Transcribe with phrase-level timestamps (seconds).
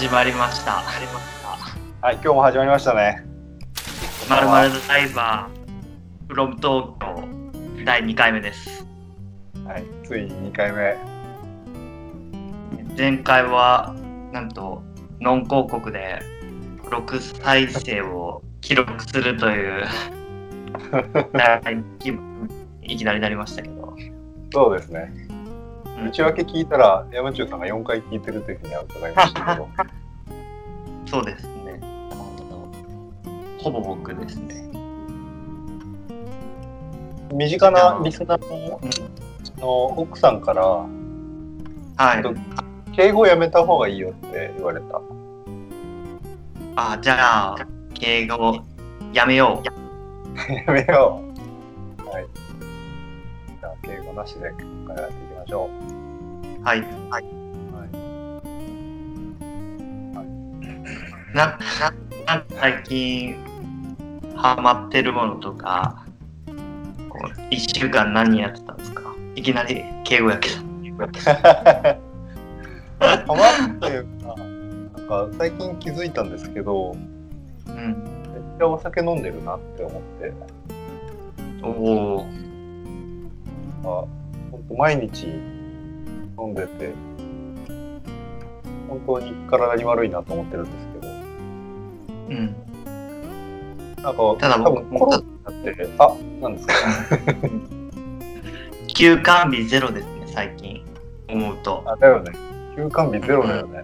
[0.00, 0.82] 始まりました。
[2.00, 3.22] はい、今日も始まりましたね。
[4.30, 7.28] まるまるダイバー、フロム東京、
[7.84, 8.86] 第2回目です。
[9.66, 10.96] はい、ついに2回目。
[12.96, 13.94] 前回は、
[14.32, 14.82] なんと、
[15.20, 16.20] ノン広告で、
[16.84, 19.84] 6再生を記録するという、
[22.80, 23.94] いきなりなりましたけど。
[24.50, 25.29] そうですね。
[26.00, 29.68] うん内訳聞いたら、山中さんが4回聞いてるというふうには伺いましたけど、
[31.06, 31.80] そうですね。
[33.58, 34.70] ほぼ僕ですね。
[37.32, 40.86] 身近なリスナーのうん、の奥さんから、は
[42.18, 42.96] い。
[42.96, 45.00] 敬語やめた方がいいよって言われた。
[46.76, 48.58] あ、じゃあ、敬語
[49.12, 49.66] やめよう。
[50.52, 51.20] やめよ
[52.04, 52.08] う。
[52.08, 52.26] はい。
[53.60, 55.68] じゃあ、敬語なしで今回やっていしょ
[56.62, 56.80] はい。
[56.80, 56.84] う。
[57.10, 57.24] はい。
[61.34, 61.58] な、な、
[62.26, 63.34] なんか最近、
[64.36, 66.04] ハマってるものとか、
[67.08, 69.12] こう一週間何やってたんですか？
[69.34, 70.56] いきなり敬語やけど。
[73.00, 73.44] ハマ
[73.88, 74.44] っていうか、な
[75.04, 77.74] んか最近気づいたんですけど、うん。
[77.74, 80.32] めっちゃお酒飲んでるなって思って、
[81.62, 81.68] お
[82.18, 82.26] お。
[83.84, 84.04] あ
[84.76, 85.26] 毎日
[86.38, 86.92] 飲んでて
[88.88, 91.12] 本当に体に悪いなと思ってるんですけど
[92.30, 92.54] うん。
[94.02, 95.22] なんかただ多分コロナっ
[95.62, 96.74] てあなんですか？
[98.94, 100.82] 休館日ゼロですね、最近。
[101.28, 101.82] 思うと。
[101.86, 102.32] あだよね
[102.76, 103.82] 休館日ゼロだよね、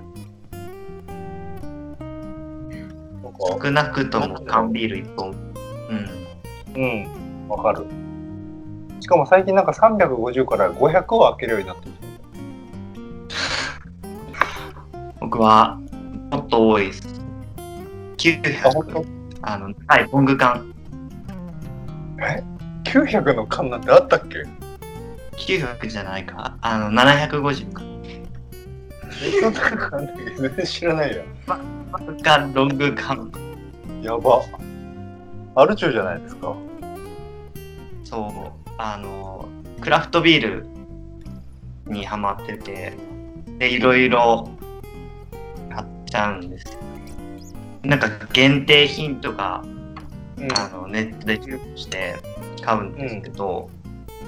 [3.22, 5.30] なんか少なくとも缶ビール1本。
[6.74, 6.82] うん。
[6.82, 7.86] うんわかる
[9.06, 12.06] しかも最近なんか350から500を開けるようになってきて
[15.20, 15.78] 僕は、
[16.32, 17.20] もっと多いです。
[18.64, 19.06] あ本当？900。
[19.42, 20.74] あの、はい、ロング缶。
[22.82, 24.42] 900の缶なんてあったっけ
[25.36, 26.56] ？900じゃないか。
[26.60, 27.82] あの、750か。
[29.40, 31.22] そんな缶だけど全然知らないよ
[32.24, 33.30] がロング缶。
[34.02, 34.42] やば
[35.54, 36.56] アルチューじゃないですか？
[38.02, 39.48] そう、あの、
[39.80, 40.66] クラフトビール
[41.86, 42.92] にハマってて、
[43.58, 44.48] で、いろいろ
[45.70, 46.80] 買っちゃうんですよ。
[47.82, 49.62] なんか限定品とか、
[50.36, 52.16] うんあのネットで注文して
[52.62, 53.70] 買うんですけど、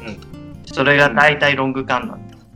[0.06, 0.38] うん
[0.72, 2.46] それが大体ロング缶なんです。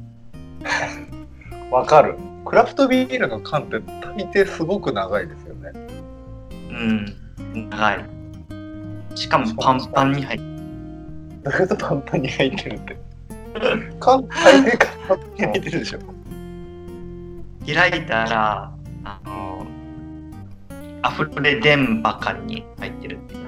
[1.70, 2.16] わかる。
[2.44, 5.72] クラフトビールの缶って大抵すごく長いですよね。
[6.70, 8.04] うん、長い。
[9.14, 10.51] しかもパンパンに入って
[11.42, 12.96] だけどパンパンに入ってるって。
[14.00, 15.98] 缶大抵パンパンに入ってるでしょ。
[17.66, 18.72] 開いたら、
[19.04, 19.66] あの、
[21.04, 23.40] 溢れ出んばかりに入ってるっていう。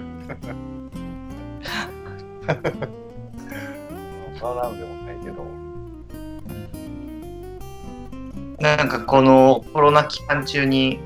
[4.42, 5.44] まあなんでもないけど。
[8.60, 10.98] なんかこのコロナ期間中に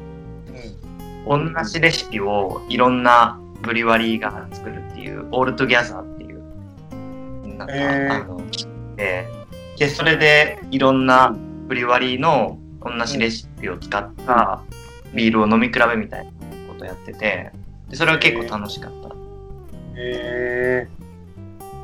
[1.27, 1.55] うん。
[1.55, 6.18] 同じレシピをいろんなブリワリーが作るっていう All Together っ
[7.59, 8.41] なんか、へーあの
[8.97, 9.27] で
[9.77, 11.37] でそれでいろんな
[11.67, 14.63] ブリワリーの同じレシピを使った
[15.15, 16.31] ビールを飲み比べみたいな
[16.69, 17.53] ことやってて
[17.89, 19.09] でそれは結構楽しかった。
[19.09, 19.13] へ
[19.97, 20.89] え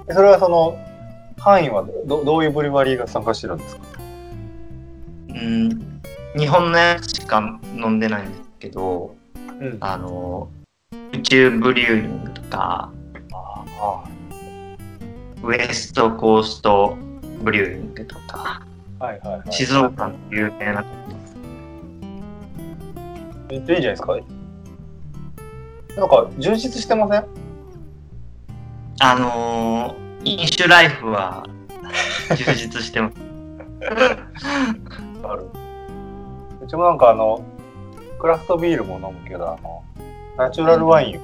[0.09, 0.15] ー。
[0.15, 0.79] それはその
[1.39, 3.83] 範囲はどどういうブリワリーが参加してるんですか？
[5.29, 6.01] うん
[6.37, 9.15] 日本のやつしか飲んでないんですけど
[9.61, 9.77] うん。
[9.81, 10.49] ああの
[11.12, 12.91] 宇宙ブリューイングとか
[13.33, 14.05] あ
[15.44, 16.97] ウエストコースト
[17.43, 18.62] ブリューイングとか
[18.99, 19.53] はいはいはい。
[19.53, 20.84] 静岡の有名な
[23.49, 24.17] めっちゃいいじゃないですか？
[25.96, 27.25] なんか充実してません？
[29.00, 31.47] あのー飲酒ライフは
[32.31, 33.17] 充実してます。
[35.23, 35.44] ある。
[36.62, 37.44] うちもなんかあの、
[38.19, 39.85] クラフトビールも飲むけど、あの、
[40.38, 41.20] ナチュラルワイン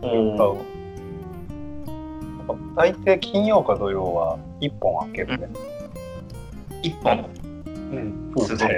[0.00, 0.77] おー
[2.76, 5.48] 大抵金曜か土曜は1本開けるね。
[6.82, 7.28] 一本
[7.66, 8.32] うん。
[8.46, 8.68] すごい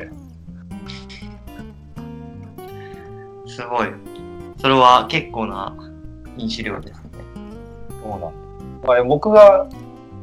[3.47, 3.89] すごい。
[4.59, 5.75] それは結構な
[6.37, 7.11] 飲酒量ですね。
[8.03, 8.31] そうなんだ。
[8.89, 9.69] まあ、僕が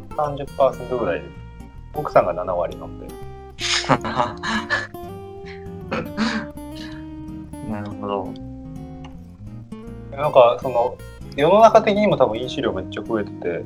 [0.10, 1.32] 30%ぐらいです。
[1.94, 3.14] 奥さんが7割飲んでる。
[7.70, 8.34] なるほど。
[10.16, 10.98] なんかその
[11.38, 13.64] 世の中的にも多分飲酒量めっちゃ増えてて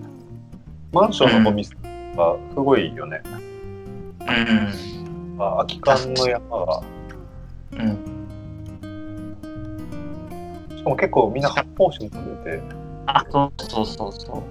[0.91, 1.77] マンションのゴミ捨て
[2.18, 3.21] がすごいよね。
[4.19, 5.38] うん。
[5.39, 6.83] あ空き缶の山が
[7.71, 8.12] うん。
[10.75, 12.63] しかも結構みんな発泡酒飲んでて、
[13.06, 14.44] あ、そうそうそうそ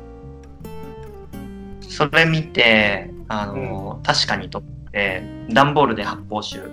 [1.83, 1.85] う。
[1.85, 4.63] それ見て、あの、確かにとっ
[4.93, 6.63] て、段ボールで発泡酒。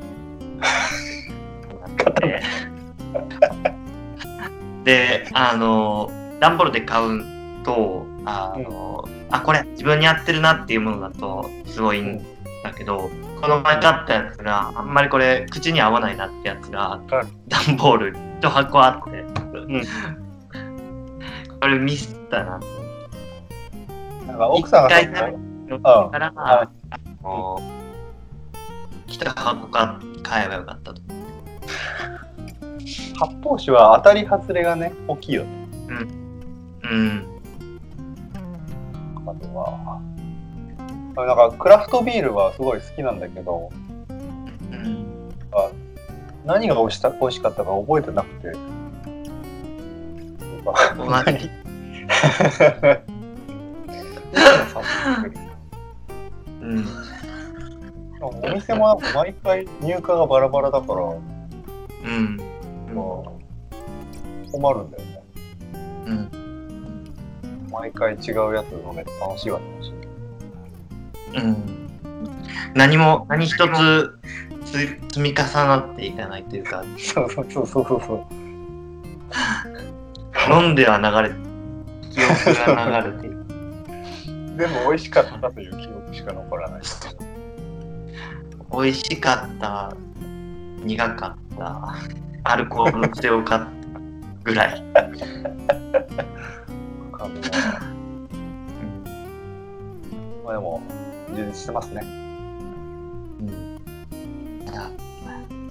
[2.21, 2.41] で、
[4.85, 6.09] で、あの、
[6.39, 7.23] 段ボールで買う
[7.63, 12.21] と、あの、あ、これ自分に合ってるなっていうものだと、すごいん
[12.63, 13.09] だけど、
[13.41, 16.99] この前買ったやつがあんまりこれ口に合わないなってやつが
[17.47, 19.25] 段ボール一箱あって、
[21.59, 22.59] これミスったな
[24.27, 25.35] なんか奥さんが一回
[25.83, 26.69] あから、ああ
[27.23, 27.61] の
[29.07, 31.01] 一箱か買えばよかったと。
[33.19, 35.49] 発泡酒は当たり外れがね、大きいよね。
[35.89, 36.26] うん。
[39.25, 40.01] あとは。
[41.15, 43.71] なんかクラフトビールはすごい好きなんだけど、
[44.71, 45.05] うん。
[46.45, 48.49] 何が美味しさ美味しかったか覚えてなくて。
[56.61, 56.85] うん。
[58.21, 58.99] お店もなん。
[58.99, 61.07] か毎回入荷がバラバラだから、う
[62.09, 62.37] ん。
[62.93, 63.05] まあ
[64.51, 64.91] 困るん。
[64.91, 65.23] だよね。
[66.05, 66.36] うん。
[67.79, 69.93] 毎回違うやつ飲めて楽しいわ楽しい。
[71.37, 71.89] うん。
[72.73, 74.17] 何も、何一つ
[74.67, 74.77] つ
[75.13, 78.25] 積み重なっていかないというか、そうそうそうそうそう。
[80.51, 81.35] 飲んでは流れ、
[82.11, 83.37] 記憶が流れていく。
[84.57, 86.81] でも美味しかったという記憶しか残らない。
[88.71, 89.95] 美味しかった、
[90.83, 91.95] 苦かった、
[92.43, 93.67] アルコール強かった
[94.43, 94.83] ぐらい。
[100.43, 100.81] まあでも、
[101.35, 102.01] 充実してますね。
[102.03, 103.77] うん。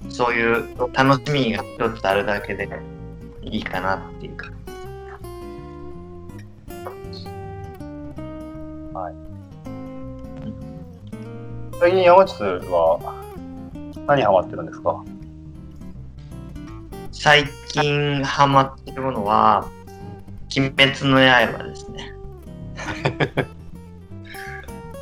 [0.09, 2.69] そういう楽しみが一つあるだけで
[3.43, 4.47] いいかなっていうか。
[11.79, 12.99] 最近山内は
[14.07, 15.03] 何ハマってるんですか？
[17.11, 19.69] 最近ハマってるものは、
[20.55, 22.13] 鬼滅の刃ですね。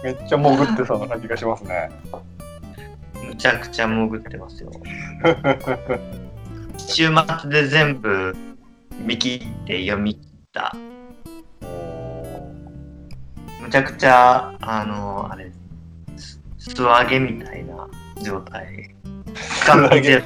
[0.03, 1.89] めっちゃ潜ってそうな感じがしますね。
[3.27, 4.71] むちゃくちゃ潜ってますよ。
[6.77, 7.09] 週
[7.39, 8.36] 末で全部
[9.00, 10.75] 見切って読み切った。
[13.62, 15.51] むちゃくちゃ、あの、あれ、
[16.18, 17.88] す素揚げみたいな
[18.21, 18.95] 状態。
[19.36, 20.24] 素揚げ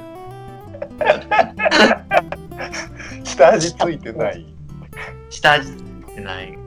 [3.23, 4.58] 下味ついてない。
[5.29, 6.57] 下味ついてない。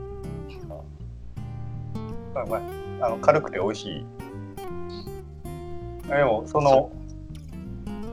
[2.35, 4.07] まあまあ、あの軽くて美味しい。
[6.09, 6.91] でも、その、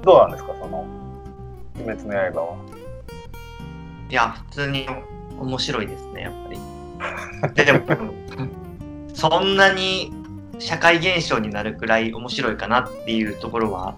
[0.04, 0.86] どうなんですか、その、
[1.76, 2.58] 鬼滅の刃は？
[4.10, 4.88] いや、普通に
[5.40, 7.66] 面白いですね、やっぱり。
[7.66, 7.82] でも、
[9.14, 10.12] そんなに
[10.60, 13.96] 社会現象になるくらい面白いかなっていうところは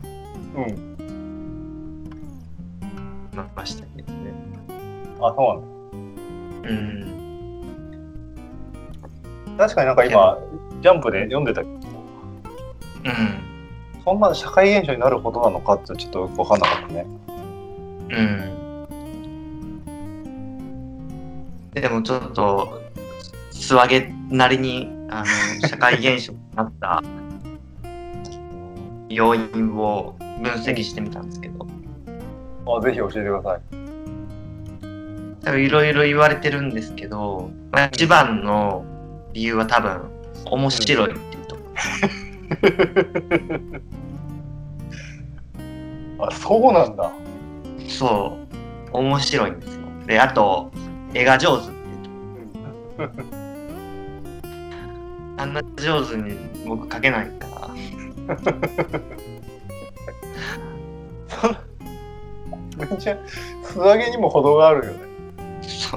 [0.56, 0.96] うん。
[3.56, 4.34] ましたけどね。
[5.20, 5.71] あ、そうなん
[6.64, 7.12] うん。
[9.58, 9.66] だ。
[9.66, 10.38] 確かになんか今、
[10.82, 11.82] ジャンプで読んでたけど、うん。
[14.04, 17.06] そんな社会現象になるほどなのかってちょっとよくわかんなかったね。
[18.10, 18.62] うん。
[21.74, 22.82] でもちょっと、
[23.52, 25.24] 素揚げなりに、あ
[25.62, 27.04] の、社会現象になった
[29.10, 31.68] 要因を分析してみたんですけど、
[32.78, 33.81] あぜひ教えてください。
[35.44, 38.86] 多分いろいろ言われてるんですけど、まあ、一番の
[39.34, 40.02] 理由は多分、
[40.46, 41.62] 面白いっていうとこ
[46.28, 47.12] あ、そうなんだ。
[47.88, 48.38] そ
[48.94, 49.82] う、面白いんですよ。
[50.06, 50.72] で、あと、
[51.14, 53.32] 絵が上手っていうと
[55.38, 57.70] あんな上手に僕描けないから、
[62.78, 63.18] めっちゃ
[63.64, 65.11] 素揚げにも程があるよね。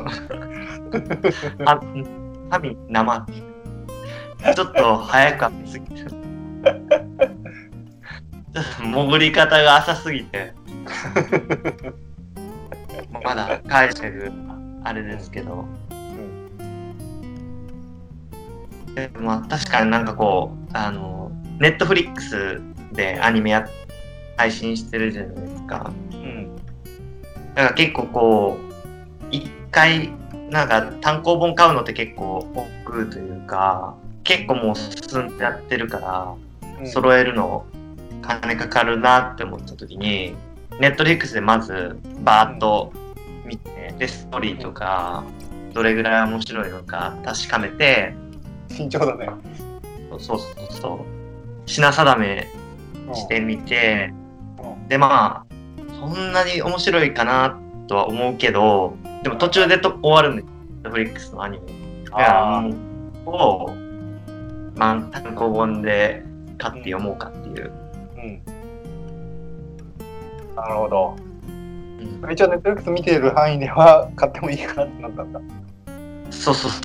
[1.67, 1.81] あ、
[2.51, 3.27] 髪生。
[4.55, 5.95] ちょっと早く編みすぎて。
[5.97, 6.11] ちょっ
[8.53, 10.53] と潜り方が浅すぎて。
[13.23, 14.33] まだ解釈
[14.83, 15.65] あれですけど。
[18.95, 22.61] でもまあ確かになんかこう、あの、ネットフリックス
[22.93, 23.69] でアニメや
[24.37, 25.93] 配信してるじゃないですか。
[26.13, 26.57] うん。
[27.55, 28.74] だから結構こう、
[29.31, 30.13] 一回、
[30.51, 37.65] なんか単行本買うのって結構億劫というか、結構もう進んでやってるから、揃えるの
[38.23, 40.35] 金かかるなって思った時に、
[40.81, 42.93] ネットフリックスでまずバーッと
[43.45, 45.25] 見て、で、ストーリーとか、
[45.73, 48.15] どれぐらい面白いのか確かめて、
[48.71, 49.29] 慎重だね。
[50.11, 50.39] そうそう
[50.71, 50.99] そう、
[51.67, 52.49] 品定め
[53.13, 54.13] してみて、
[54.63, 54.89] うん。
[54.89, 55.55] で、まあ、
[56.01, 60.45] そんなに面白いかなとは思うけど、でも途中でと終わるんです。
[60.47, 61.67] ネットフリックスのアニメ。
[62.05, 62.71] だからあも
[63.27, 63.71] う、を、
[64.77, 66.25] まあ、単行本で
[66.59, 67.73] 買って読もうかっていう。
[68.17, 68.43] うん。
[70.55, 71.17] なるほど。
[71.19, 71.25] うん
[72.31, 75.41] 一応ネットフリックス見ている範囲では買ってもいいかなってなったんだ。
[76.31, 76.79] そうそうそ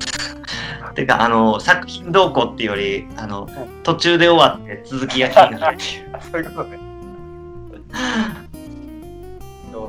[0.91, 0.93] う。
[0.95, 3.47] てか、あの、作品動向っていうより、あの、
[3.83, 6.09] 途中で終わって続きが気になるっていう。
[6.13, 6.79] あ そういうことね。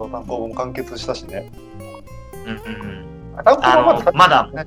[0.01, 1.53] ちょうど単行本完結したしね。
[2.33, 2.57] うんうん
[3.37, 3.45] うん。
[3.45, 4.67] 単行本はあの、まだ、ね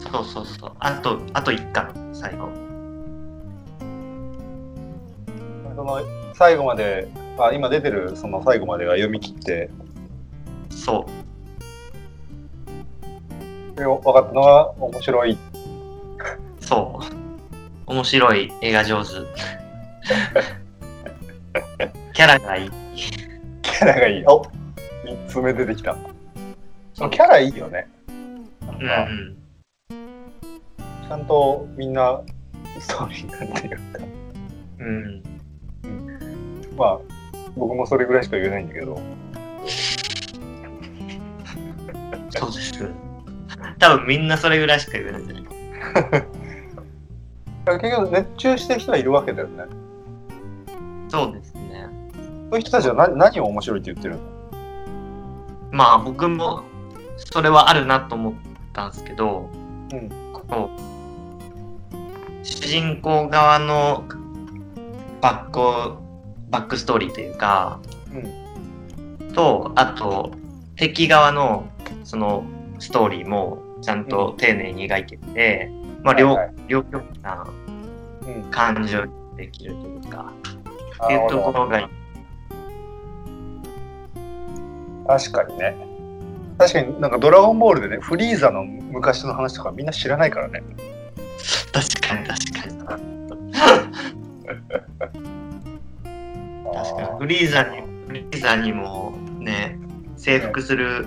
[0.00, 0.72] そうそうそう。
[0.78, 2.48] あと、あと1巻、最後。
[5.76, 6.00] その
[6.34, 7.08] 最後まで、
[7.38, 9.70] あ今出てるその最後までが読み切って、
[10.70, 11.06] そ
[13.74, 13.78] う。
[13.78, 15.36] で分かったのが面白い。
[16.60, 17.92] そう。
[17.92, 19.10] 面白い、絵が上手。
[22.14, 22.81] キャラがいい。
[23.82, 24.24] キャラがいい。
[24.26, 24.42] お
[25.04, 25.96] 3つ目出てきた。
[26.94, 27.88] そのキャラいいよね。
[28.66, 29.36] なんうんうか、ん。
[31.08, 32.20] ちゃんとみんな
[32.78, 34.04] ストーリーがあるっていうか。
[34.78, 35.22] うん。
[36.76, 36.98] まあ、
[37.56, 39.00] 僕もそれぐらいしか言えないんだけど。
[42.30, 42.88] そうです。
[43.78, 45.42] 多分みんなそれぐらいしか言えないんじゃない？
[47.80, 49.64] 結局熱中してる人はいるわけだよね。
[51.08, 51.51] そうですね。
[52.52, 54.20] そういう人たちは何何を面白いって言ってるの？
[55.70, 56.64] まあ僕も
[57.16, 58.34] それはあるなと思っ
[58.74, 59.48] たんですけど、
[59.90, 60.10] うん。
[60.50, 64.04] こう主人公側の
[65.22, 65.96] バック
[66.50, 67.80] バックストーリーというか、
[69.32, 70.32] とあと
[70.76, 71.70] 敵側の
[72.04, 72.44] その
[72.80, 75.70] ストーリーもちゃんと丁寧に描いてて、
[76.02, 76.54] まあ両,、はいはい。
[76.68, 77.46] 両極な
[78.26, 78.42] うん。
[78.50, 80.24] 感情にできるというか
[80.98, 81.86] なっていうところがいい
[85.06, 85.76] 確かにね。
[86.58, 90.62] 確かになんかドラゴンボールでね、フリーザの昔の話とかみんな知らないからね。
[91.72, 93.02] 確かに確かに
[96.74, 99.78] 確かにフリーザにフリーザにもね
[100.16, 101.06] 征服する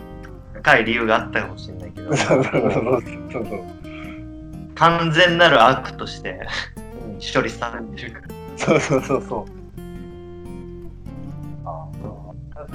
[0.54, 3.64] 深い理由があったかもしれないけど そうそうそうそうそう。
[4.76, 6.40] 完全なる悪として
[7.08, 8.26] うん処理されてるから
[8.58, 9.65] そうそうそうそう。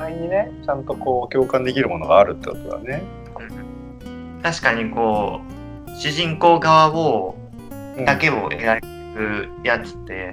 [0.01, 3.03] 互いにね、ちゃんとこう共感できるものがあるってことだね。
[4.43, 5.43] 確かにこ
[5.87, 7.37] う主人公側を
[7.97, 10.33] うんだけを描くやつって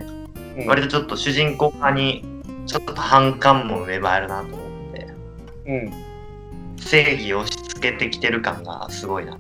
[0.58, 2.24] うん割とちょっと主人公側に
[2.66, 5.08] ちょっと反感も芽生えるなと思って
[5.66, 5.92] うん。
[6.78, 9.38] 正義を押し付けてきてる感がすごいな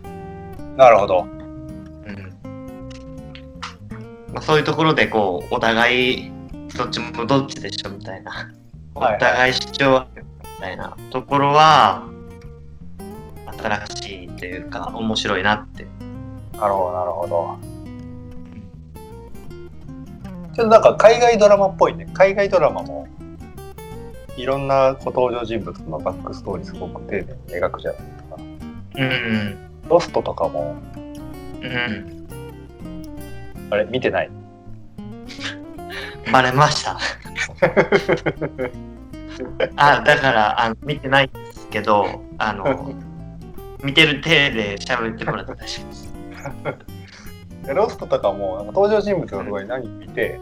[0.75, 1.21] なるほど。
[1.21, 2.33] うん
[4.33, 6.31] まあ、そういうところでこうお互い
[6.75, 8.51] どっちもどっちでしょみたいな
[8.97, 12.03] お互い主張あるみたいなところは
[13.61, 15.85] 新しいというか面白いなって
[16.59, 17.57] なるほど、なるほど。
[20.55, 22.07] ちょっとなんか海外ドラマっぽいね。
[22.15, 23.07] 海外ドラマも
[24.35, 28.35] いろんな登場人物のバックストーリーすごく丁寧に描くじゃないですか。
[28.95, 30.75] うんロストとかも、
[31.61, 32.17] うんうん
[33.69, 34.29] あれ見てない？
[36.33, 36.97] バレました
[39.75, 42.93] あだからあの見てないんですけどあの
[43.83, 46.13] 見てる体で喋ってもらって大丈夫です。
[47.63, 50.39] で ロストとかもなんか登場人物がすごい何人いて、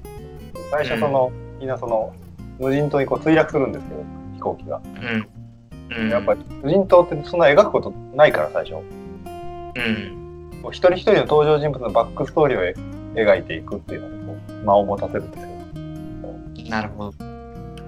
[0.71, 2.13] 最初その、みんなその
[2.59, 4.03] 無人島にこう墜落するんですよ
[4.35, 6.03] 飛行機が、うん。
[6.03, 6.09] うん。
[6.09, 8.75] やっぱり無人島ってそんな描くことないから最初。
[8.75, 10.51] うん。
[10.63, 12.73] こう一人一人の登場人物のバックストーリーをえ
[13.15, 16.69] 描いていくっていうのでこう間を持たせるんですよ。
[16.69, 17.11] なるほど。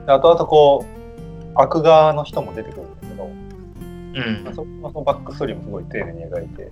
[0.06, 0.97] で後々こう
[1.58, 4.46] 悪側の人も出てくるんだけど、うん。
[4.46, 6.72] そそのバックストーリーもすごい丁寧に描いて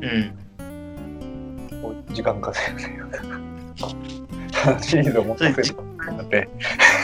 [0.00, 1.82] うん。
[1.82, 3.18] こう時間稼ぐというか
[4.82, 5.74] シリーズを持たせる
[6.12, 6.48] ので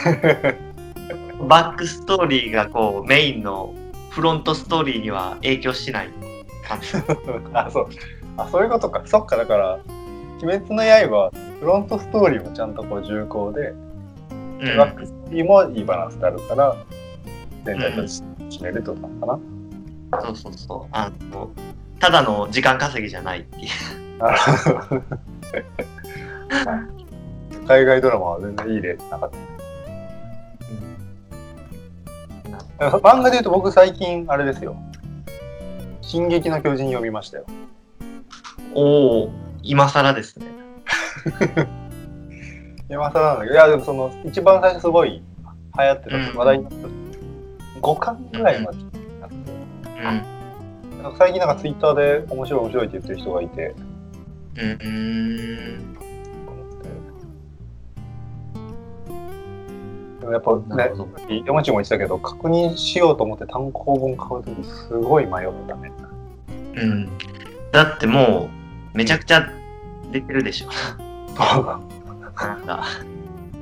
[1.48, 3.74] バックストーリーがこうメインの
[4.10, 6.08] フロントストーリーには影響しない
[6.66, 6.88] 感じ。
[7.52, 7.88] あそう。
[8.36, 9.02] あそういうことか。
[9.06, 9.78] そっかだから
[10.42, 13.74] 「鬼滅の刃」はフロントストーリーもちゃんとこう重厚で、
[14.60, 14.76] うん。
[14.76, 16.76] バックストーリーもいいバランスであるから
[17.64, 19.38] 全体として締めるってことなのか
[20.12, 20.88] な、そうそうそう。
[20.92, 21.50] あの
[21.98, 23.68] ただの時間稼ぎじゃないっていう。
[27.66, 29.30] 海外ドラマは全然いい例なかっ
[32.78, 32.88] た。
[32.98, 34.76] 漫画で言うと僕最近あれですよ。
[36.00, 37.46] 進撃の巨人読みましたよ。
[38.74, 39.30] おお、
[39.62, 40.46] 今更ですね。
[42.92, 45.22] 今更なんだけど、いやでもその一番最初すごい流
[45.84, 46.88] 行ってた、うん話題になった。
[47.80, 48.78] 5巻ぐらいまで
[49.20, 49.36] なって、
[49.86, 51.02] うん。
[51.02, 53.74] なんか最近なんかツイッターで面白い面白いって言ってる人がいて、
[54.56, 54.70] うん。
[54.70, 55.92] うん。
[60.20, 60.92] でもやっぱね。
[61.46, 65.90] 山地も言ってたけど、確認しようと思って単行本買うときすごい迷ったね。
[66.76, 67.08] うん。
[67.72, 68.50] だっても
[68.94, 69.48] う、めちゃくちゃ
[70.12, 70.68] 出てるでしょ。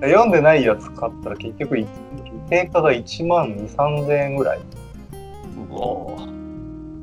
[0.01, 1.87] 読んでないやつ買ったら結局い
[2.49, 4.61] 定価が1万2、3000円ぐらい。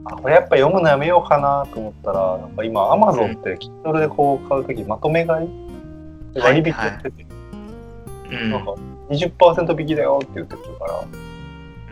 [0.09, 5.49] あ、これやっぱ読むのやめようかなと思ったら、なんか今 Amazon って Kindle でこう買うときまとめ買い？
[6.33, 7.25] で割引やってて、
[8.31, 8.75] うんなんか
[9.09, 10.99] 20%引きだよって言ってくるから、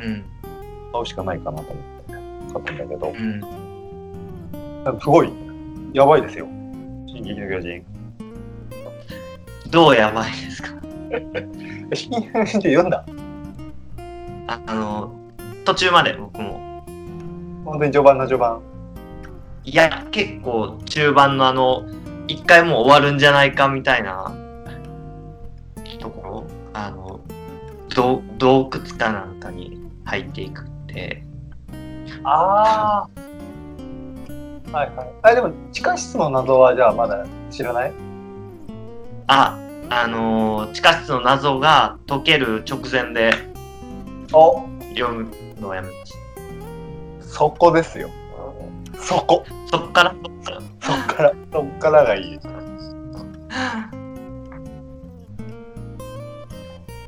[0.05, 0.23] うん。
[0.91, 2.13] 買うしかないかなと思って
[2.53, 4.99] 買ったんだけど、うん。
[4.99, 5.31] すごい
[5.93, 6.45] やばいですよ。
[7.07, 7.85] 進撃の巨人。
[9.75, 10.69] どうやばいですか？
[11.11, 13.05] え進撃の巨人って読んだ
[14.47, 15.11] ああの、
[15.65, 16.81] 途中まで僕も。
[17.65, 18.61] 本当に序盤の序盤。
[19.65, 21.83] いや、結構中盤のあの、
[22.29, 24.33] 一回もう終わるんじゃないかみたいな
[25.99, 27.19] ところ、あの、
[27.93, 31.21] 洞洞窟かなんかに入っていくって、
[32.23, 33.07] あ
[34.71, 34.71] あ。
[34.71, 35.07] はいはい。
[35.23, 37.93] あ、でも地下室の謎はじゃあまだ知らない？
[39.27, 43.31] あ、あのー地下室の謎が解ける直前で
[44.33, 44.65] お
[44.95, 45.27] 読む
[45.59, 46.13] のをやめまし
[47.21, 48.09] そこですよ。
[48.97, 49.45] そこ。
[49.69, 49.77] た。
[49.77, 50.61] そっから、そっから。
[50.81, 52.39] そっから、そっからがいい。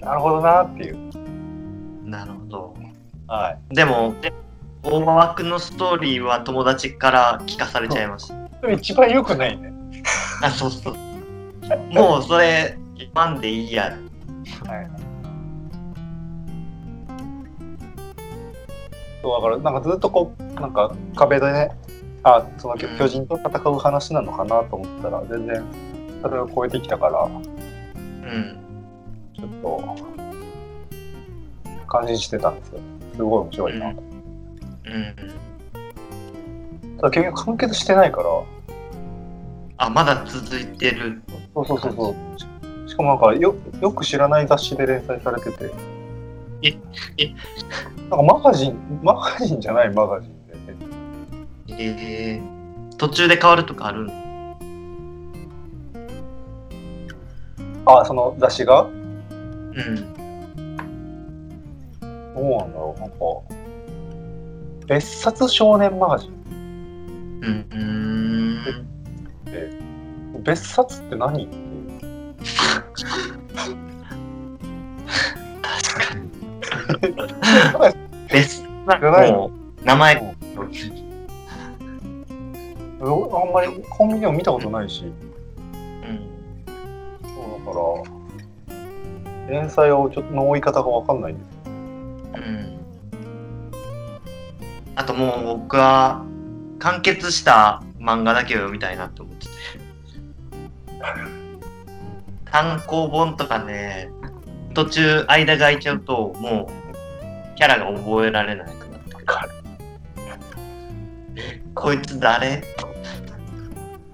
[0.02, 0.98] なるほどなっていう。
[2.04, 2.76] なるほど。
[3.28, 3.76] はい。
[3.76, 4.34] でも、で
[4.84, 8.72] 大枠のストーリーは友達から聞かされちゃいました。
[8.72, 9.74] 一番良くないね。
[10.42, 11.07] あ、そうそう。
[11.92, 13.86] もうそれ、読まんでいいや。
[13.86, 14.90] はい。
[19.22, 21.72] そうだから、なんかずっとこう、なんか壁でね、
[22.24, 25.64] あ、その巨巨人と戦う話なのかなと思ったら、全然
[26.22, 28.58] それを超えてきたから、うん。
[29.36, 29.96] ちょっと、
[31.88, 32.80] 感心してたんですよ。
[33.16, 34.02] すごい面白いなと。
[34.86, 35.16] うん。
[36.98, 38.30] ただ結局完結してないから、
[39.78, 41.22] あ、まだ続いてる。
[41.54, 42.16] そうそうそうそう。
[42.90, 45.72] しかもなんかよよく知らない雑誌で連載されてて。
[46.64, 46.76] え
[47.18, 47.34] え
[48.10, 51.78] なんかマガジン、マガジンじゃないマガジンで、ね。
[51.80, 54.28] えー、途中で変わるとかあるん
[57.86, 58.84] あ、その雑誌が？
[58.84, 58.96] うん。
[62.34, 63.16] どうなんだろうなんか、
[64.88, 66.34] 別冊少年マガジン。
[67.44, 68.88] うん。
[69.58, 70.44] うーん。
[70.44, 71.46] 別冊って何？
[71.46, 71.56] って。
[76.88, 77.96] 確かに。
[78.32, 80.16] 別なじゃないのもう、名前。
[83.00, 85.14] あんまりコンビニでも見たことないし、うん。
[87.24, 87.80] そうだか
[89.48, 91.54] ら、連載をちょっとの追い方がわかんないんですよ。
[92.36, 92.80] うん。
[94.96, 96.26] あともう僕は、
[96.80, 99.52] 完結した漫画だけを読みたいなって思ってて。
[102.50, 104.10] 単行本とかね、
[104.74, 109.26] 途中間が空いちゃうと、もう、キャラが覚えられなくなってくる。
[111.76, 112.64] こいつ誰？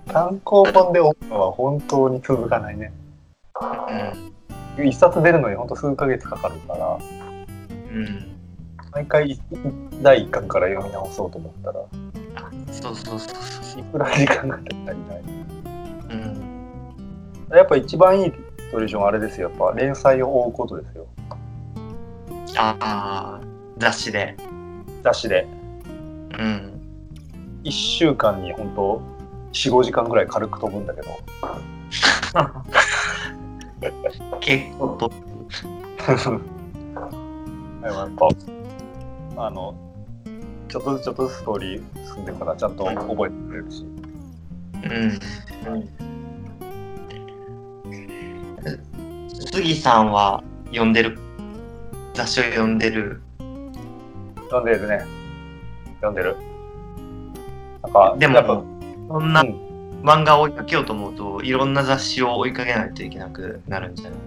[0.07, 2.91] 単行本で追うのは本当に続かないね。
[4.77, 4.87] うん。
[4.87, 6.97] 一冊出るのに本当数ヶ月かかるから、
[7.91, 8.33] うん。
[8.91, 9.39] 毎回い
[10.01, 11.85] 第一巻から読み直そうと思ったら、あ、
[12.81, 13.27] そうそうそう
[13.63, 14.97] そういくら時間が足りない。
[16.09, 16.41] うん。
[17.55, 18.31] やっぱ一番いい
[18.71, 19.49] ソリューションはあれですよ。
[19.49, 21.05] やっぱ連載を追うことですよ。
[22.57, 23.39] ああ、
[23.77, 24.35] 雑誌で。
[25.03, 25.45] 雑誌で。
[26.39, 26.81] うん。
[27.63, 29.01] 1週間に本当
[29.53, 31.07] 4、5時間ぐらい軽く飛ぶんだけど。
[34.39, 35.15] 結構と、 で
[37.81, 38.27] もやっぱ、
[39.45, 39.75] あの、
[40.73, 43.85] ちょっとずつちょっとずつストーリー進んでるからちゃんと覚えてくれるし。
[44.81, 45.19] うん。
[49.51, 50.11] 杉さん。
[50.11, 50.91] は読ん。
[50.93, 51.19] でる
[52.15, 52.79] 雑誌を読ん。
[52.79, 53.21] でる
[54.49, 54.65] 読ん。
[54.65, 55.05] でるね。
[56.01, 56.15] 読ん。
[56.15, 56.37] でる。
[57.83, 57.93] なん。
[57.93, 58.63] か、でもやっぱ、
[59.09, 59.31] そん。
[59.31, 59.43] な
[60.01, 61.75] 漫画を追いかけようと思うといろん。
[61.75, 63.95] な雑誌を追いかけないといけなくなるん。
[63.95, 64.19] じゃない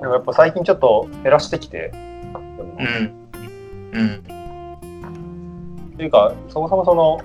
[0.00, 2.09] でもやっぱ最近ちょっと減らしてきて、
[2.80, 3.12] うん。
[3.92, 4.22] うん。
[5.94, 7.20] っていうか、そもそもその、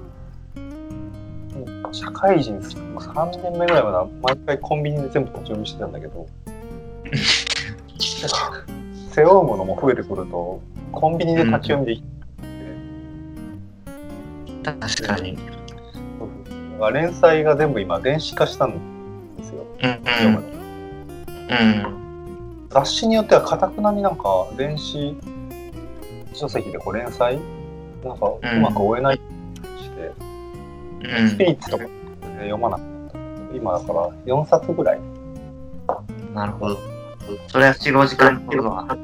[1.92, 5.94] 社会人3年目ぐらいまでは毎回コンビニで全部立ち読みしてたん。
[5.94, 6.28] だけど、
[9.12, 10.60] 背負うものも増えてくると、
[10.92, 12.08] コンビニで立ち読みできて、
[14.58, 14.64] うん。
[14.80, 15.38] 確かに。
[16.92, 18.74] 連載が全部今電子化したん。
[19.38, 19.66] ですよ。
[19.82, 20.04] うん。
[22.70, 24.18] 雑誌によってはかたくなになん。
[24.18, 25.16] か電子
[26.38, 27.40] 書籍でこう連載
[28.04, 30.12] なんかうまく追えないして、
[31.04, 31.30] うん。
[31.30, 31.90] スピリッツとかで
[32.38, 35.00] 読まなかった今だから4冊ぐらい
[36.34, 36.78] なるほど。
[37.48, 38.86] それは4、5時間っていうのは。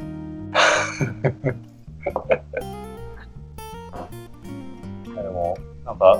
[5.16, 6.20] でもなんか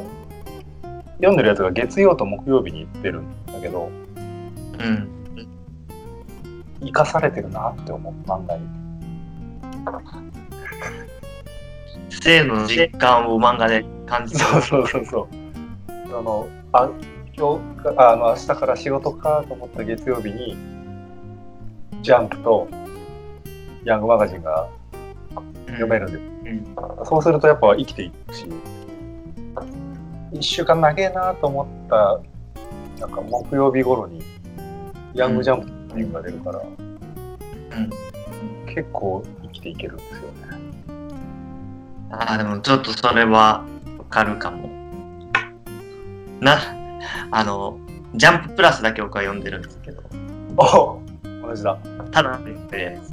[1.18, 3.90] 読んでるやつが月曜と木曜日に出るんだけど
[4.80, 5.08] うん。
[6.80, 8.66] 生かされてるなって思う漫画に
[12.10, 16.90] 性の実感を漫画で感じてそうそうそうそうあのあ
[17.38, 20.58] 今日かあの明日から仕事かと思った月曜日に
[22.02, 22.68] ジャンプと
[23.84, 24.70] ヤングマガジンが
[25.68, 27.06] 読めるんですうん。
[27.06, 28.46] そうするとやっぱ生きていくし、
[30.34, 32.20] 一週間長えなと思った、
[33.00, 34.22] なんか木曜日頃に、
[35.14, 37.90] ヤングジャンプリングが出るから、うん。
[38.66, 40.31] 結構生きていけるんですよね。
[42.12, 43.66] ああ、でもちょっとそれは
[43.98, 44.70] わかるかも。
[46.40, 46.60] な、
[47.32, 47.80] あの、
[48.16, 50.04] ジャンププラスだけ僕は読んでるんですけど、
[50.58, 51.02] お
[51.48, 51.78] 同じだ。
[52.12, 53.10] ただ言ってるやつ。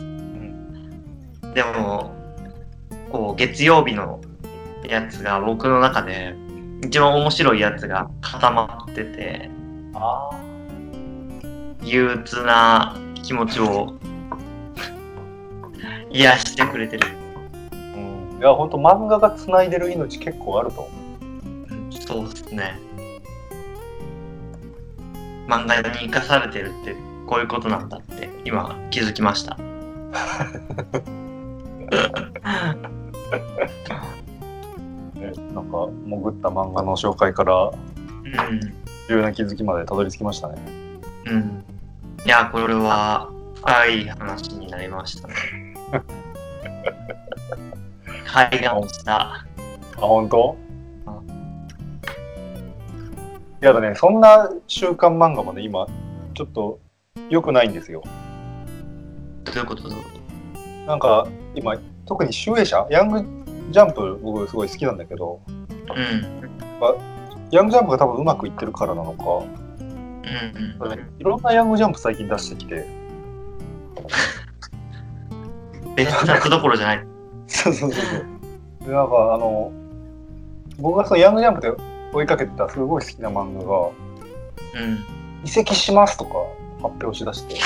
[1.54, 2.12] でも、
[3.10, 4.20] こう、月曜日の
[4.88, 6.34] やつが僕の中で
[6.84, 9.50] 一番面白いやつが固まってて、
[9.94, 10.30] あ
[11.82, 13.94] 憂鬱な気持ちを
[16.10, 17.17] 癒してくれてる。
[18.38, 18.42] うん。
[18.42, 21.08] いや、ほんと漫画が繋いでる命結構あると思うん
[21.92, 22.78] そうですね。
[25.46, 26.94] 漫画に生かされてるって
[27.26, 29.58] こういうことなんだって今気づきました。
[29.58, 29.62] う。
[35.18, 37.70] ね、なんか、潜った漫画の紹介から、
[39.08, 40.62] 重要な気づきまでたどり着きましたね。
[41.26, 41.34] うん。
[41.34, 41.64] うん。
[42.24, 45.34] いや、これは深い話になりましたね。
[48.32, 48.64] 海岸
[48.94, 49.20] した。
[49.22, 49.46] あ、
[49.96, 50.56] 本当？
[51.06, 51.28] うん
[53.60, 55.86] いやだね、そんな週刊漫画もね、今、
[56.34, 56.78] ちょっと
[57.28, 58.04] 良くないんですよ。
[59.44, 59.82] どういうこと？
[59.82, 60.10] どういうこ
[60.86, 63.24] なんか、今、特に集英社、ヤング
[63.72, 65.40] ジャンプ、僕すごい好きなんだけど、
[65.86, 66.48] とうん。
[67.50, 71.00] ヤングジャンプが多分うまくいってるからなのか、うんうん。
[71.18, 72.86] いろんなヤングジャンプ最近出してきて、
[75.96, 77.07] 別冊どころじゃない。
[77.48, 78.88] そうそうそうそう。
[78.88, 79.72] で、なんか、あの、
[80.78, 81.72] 僕がそのヤングジャンプで
[82.12, 85.18] 追いかけてたすごい好きな漫画が、うん。
[85.44, 86.30] 移籍しますとか
[86.82, 87.58] 発表しだして、い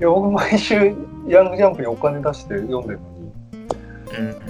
[0.00, 0.94] や、僕毎週
[1.26, 3.32] ヤングジャンプにお金出して読んでるのに、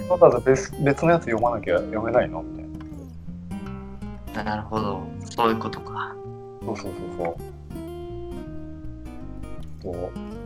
[0.02, 4.42] うんわざわざ別別のやつ読まなきゃ読めないのみたいな。
[4.42, 4.46] うん。
[4.46, 5.02] なるほど。
[5.30, 6.14] そういうことか。
[6.64, 7.37] そうそうそう
[9.83, 10.39] そう。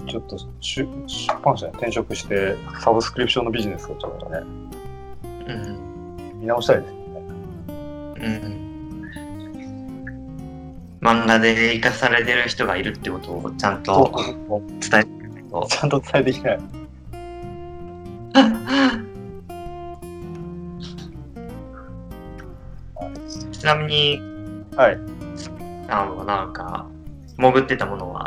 [0.00, 4.40] とちょっと出出版社に転職してサブスクリプションのビジネスをちょっとね、
[5.46, 5.90] うん。
[6.40, 7.02] 見直したいですよね。
[8.16, 8.60] うん。
[11.00, 14.12] 漫画で生かされてる人がいるってことをちゃんと
[14.80, 15.66] 伝えてと。
[15.68, 16.60] ちゃんと伝えていきたい。
[23.52, 24.20] ちなみに、
[24.76, 24.98] はい。
[25.88, 26.86] あの、なんか、
[27.36, 28.19] 潜ってたものは、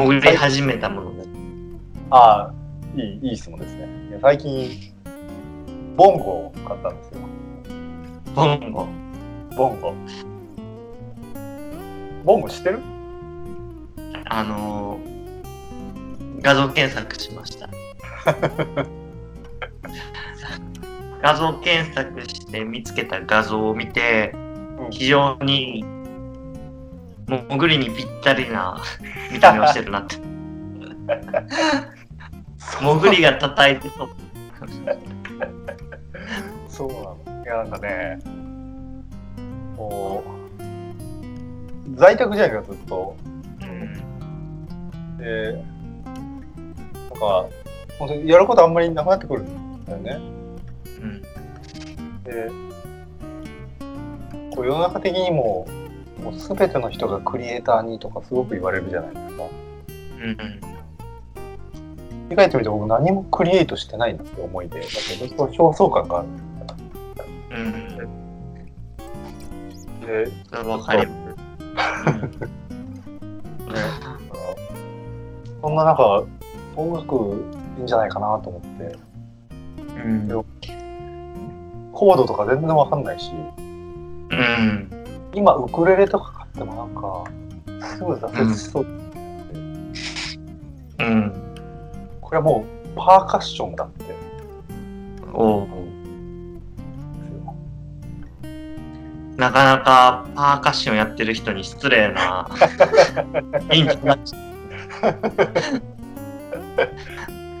[0.00, 1.24] 潜り始めたもので、
[2.10, 2.54] ああ、
[2.96, 3.88] いい、いい質問ですね。
[4.10, 4.92] いや最近、
[5.96, 7.20] ボンゴを買ったんですよ。
[8.34, 8.86] ボンゴ？
[9.56, 9.94] ボンゴ。
[12.24, 12.80] ボンゴ知ってる？
[14.26, 14.98] あの
[16.40, 17.68] 画像検索しました。
[21.22, 24.44] 画像検索して見つけた画像を見て、うん
[24.90, 25.84] 非常に
[27.26, 28.82] 潜りにぴったりな
[29.32, 30.16] 見た目をしてるなって。
[32.80, 34.08] 潜りが叩いてそう。
[36.68, 36.94] そうな
[37.34, 37.44] の。
[37.44, 38.18] いや、なんかね、
[39.76, 43.16] こう、在宅じゃないか、ずっと。
[43.60, 45.18] うん。
[45.18, 45.64] で、なん
[47.20, 47.46] か、
[47.98, 50.18] 本当にやることあんまりなくなってくるんだよね。
[51.00, 51.22] うん。
[52.24, 52.50] で、
[54.54, 55.66] こう世の中的にも
[56.24, 59.44] もう全ての人がクリエイターにとかすごく言われるじゃないですか。
[60.18, 60.60] うんうん。
[62.32, 66.28] 意外と見て僕何もクリエイトしてないなって思いで、だけど表層感がある。
[67.50, 67.84] うんうん。
[70.00, 71.18] で、それわかります。
[73.64, 73.80] ね、
[75.60, 76.26] そんな中、
[76.76, 77.14] 音楽
[77.76, 78.96] いいんじゃないかなと思って、
[80.02, 80.28] うん。
[81.92, 83.30] コードとか全然わかんないし、
[84.30, 84.93] うん。
[85.34, 87.24] 今ウクレレとか買ってもなんか、
[87.88, 88.86] すぐ挫折しそう。
[91.00, 91.32] うん。
[92.20, 94.04] これはもうパーカッションだって。
[95.32, 95.68] おお。
[99.36, 102.48] なかなかパーカッションやってる人に失礼な
[103.68, 104.14] 人気な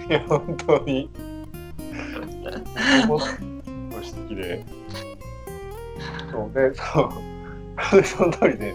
[0.08, 1.10] いや、本当に。
[3.08, 4.64] ご指摘で。
[6.30, 7.33] そうで、そう。
[7.92, 8.74] でその通りで。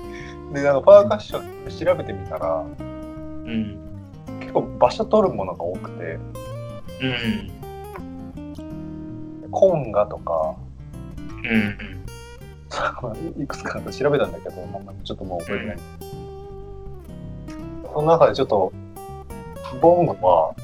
[0.54, 3.78] で、なんかパーカッション調べてみたら、うん。
[4.40, 6.20] 結構場所取るものが多くて、
[7.02, 7.52] うん。
[9.52, 10.56] コンガとか、
[11.44, 11.48] う
[13.40, 13.44] ん。
[13.44, 15.78] いくつか調べたんだけど、なんかちょっともう覚えてない。
[17.94, 18.72] その中でちょっと、
[19.82, 20.56] ボンゴは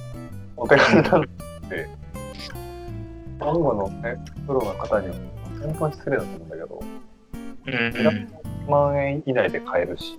[0.58, 1.26] お手軽なの
[1.70, 1.90] で、
[3.40, 5.14] ボンゴのね、プロの方には
[5.62, 6.88] 本当に失礼だと思うんだけど、うん。
[7.66, 10.18] 1万円以内で買えるし、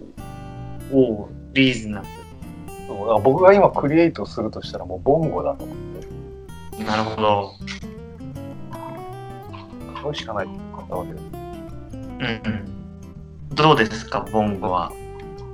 [0.92, 2.06] おお、リーズナブ
[2.86, 6.06] そうだから僕が今クリエイトするとしたらもうボンゴだと思って、
[6.78, 6.84] ル。
[6.84, 7.52] なるほど。
[9.94, 11.24] 買うしかないと買ったわけです。
[11.32, 13.54] うんうん。
[13.54, 14.92] どうですか、ボンゴは？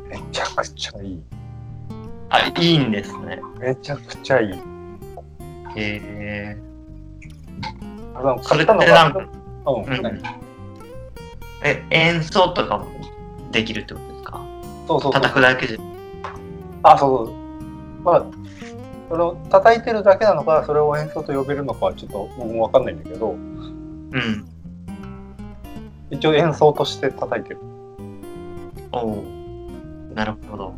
[0.09, 1.23] めちゃくちゃいい。
[2.29, 3.41] あ、いいんですね。
[3.59, 4.53] めちゃくちゃいい。
[4.53, 4.57] へ
[5.77, 6.57] え。
[8.15, 9.19] あのそれ買ったのなんか、
[9.67, 10.23] うん、うん何
[11.63, 12.87] え、演奏とかも
[13.51, 14.41] できるってことですか？
[14.89, 15.23] そうそうそう。
[15.23, 15.79] 叩くだけで。
[16.83, 17.37] あ、そうそう。
[18.03, 18.25] まあ、
[19.09, 24.49] それを叩いてるだけなのか、それを演奏と呼べるのかはちょっと僕もわかんないんだけど、うん。
[26.11, 27.59] 一応演奏として叩いてる。
[28.91, 29.25] おお。
[30.15, 30.75] なるほど。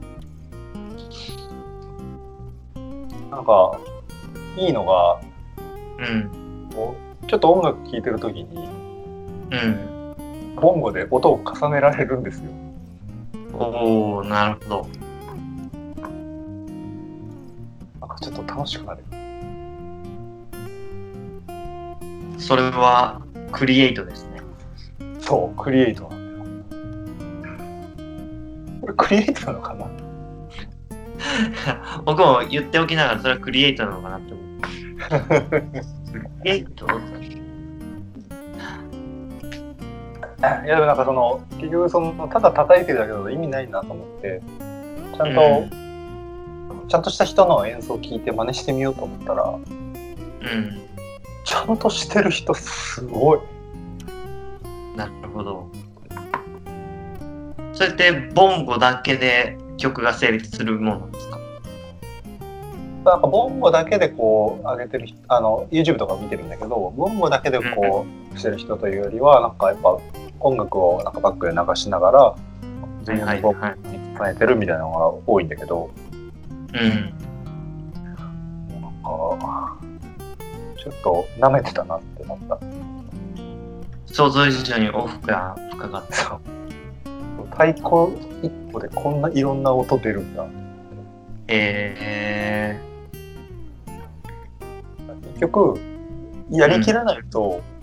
[3.31, 3.81] なんか、
[4.57, 5.21] いいのが、
[5.99, 6.69] うん。
[6.75, 8.69] こうちょっと音楽聴いてるときに、
[9.51, 10.04] うん。
[10.61, 12.51] ボンゴで音を重ねられるんですよ。
[13.55, 14.89] おお、なるほど。
[18.01, 19.05] なんかちょっと楽しくなる。
[22.39, 24.41] それはクリエイトですね。
[25.21, 26.45] そう、クリエイトなんだよ。
[28.81, 29.87] これクリエイトなのかな？
[32.05, 34.45] 僕も言っておきながらそれはクリエイトなのかなって思っ
[35.51, 35.81] て。
[36.13, 36.87] クリエイト？
[40.65, 44.43] いやでもなんかその結局そのただ叩いてるだけだと意味ないなと思って
[45.17, 45.65] ちゃんと、
[46.89, 49.61] ちゃんとした人の演奏を聞いて真似してみようと思ったらうん。
[51.45, 53.41] ちゃんとしてる人すごい
[54.97, 55.69] なるほど。
[57.73, 61.39] それってボンゴだけで曲が成立するものですか？
[63.05, 69.99] なんかボンゴだけでこう上げてる人あの YouTube とか見てるんだけどボンゴだけでこうしてる人というよりはなんかやっぱ
[70.41, 72.37] 音楽をなんかバックで流しながら
[73.01, 73.53] 自分はいの。
[73.53, 75.91] に伝えてるみたいなのが多いんだけど、
[76.73, 77.15] うん。
[78.81, 79.79] なんか
[80.77, 82.59] ちょっと舐めてたなってなった。
[84.07, 86.41] 想像以上に奥が深かった。
[87.51, 90.47] 太鼓一個でこんないろんな音出るんだ。
[91.49, 92.81] え
[95.35, 95.79] 結局、
[96.51, 97.61] やりきらないと、ー。
[97.61, 97.74] そ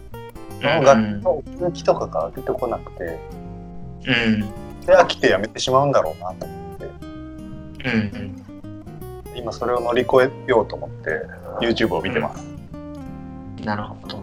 [0.61, 3.19] の楽器の奥行きとかが出てこなくて、
[4.07, 4.41] うん。
[4.85, 6.85] で、飽きてやめてしまうんだろうなと思って、
[7.85, 8.43] うん。
[8.63, 9.35] うん。
[9.35, 11.21] 今それを乗り越えようと思って、
[11.61, 12.43] YouTube を見てます。
[13.63, 14.17] なるほど。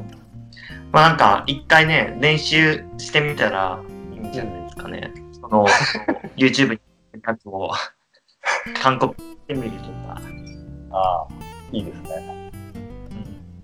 [0.92, 3.80] まあなんか一回ね、練習してみたら
[4.12, 5.12] いいんじゃないですかね。
[5.32, 5.66] その
[6.36, 6.80] YouTube に
[7.26, 7.70] やつを
[8.80, 9.14] 韓国
[9.46, 10.20] で見るとか。
[10.90, 11.28] ああ、
[11.72, 12.50] いいですね。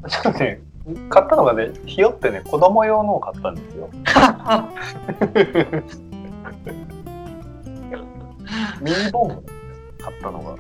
[0.09, 0.61] ちょっとね、
[1.09, 3.89] 買ったのがね、ひよってね、子供用のを買ったんですよ。
[8.83, 9.43] ミニボンゴ
[9.99, 10.57] 買ったのが。